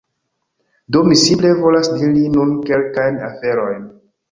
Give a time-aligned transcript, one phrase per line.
[0.95, 3.89] Do mi simple volas diri nun kelkajn aferojn